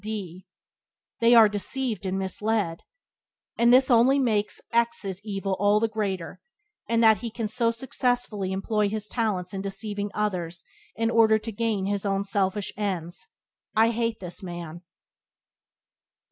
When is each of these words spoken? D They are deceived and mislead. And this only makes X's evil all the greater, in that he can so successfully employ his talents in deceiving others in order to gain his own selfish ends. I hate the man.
D 0.03 0.47
They 1.19 1.35
are 1.35 1.47
deceived 1.47 2.07
and 2.07 2.17
mislead. 2.17 2.81
And 3.55 3.71
this 3.71 3.91
only 3.91 4.17
makes 4.17 4.59
X's 4.73 5.21
evil 5.23 5.55
all 5.59 5.79
the 5.79 5.87
greater, 5.87 6.41
in 6.87 7.01
that 7.01 7.17
he 7.19 7.29
can 7.29 7.47
so 7.47 7.69
successfully 7.69 8.51
employ 8.51 8.89
his 8.89 9.05
talents 9.05 9.53
in 9.53 9.61
deceiving 9.61 10.09
others 10.15 10.63
in 10.95 11.11
order 11.11 11.37
to 11.37 11.51
gain 11.51 11.85
his 11.85 12.03
own 12.03 12.23
selfish 12.23 12.71
ends. 12.75 13.27
I 13.75 13.91
hate 13.91 14.19
the 14.19 14.35
man. 14.41 14.81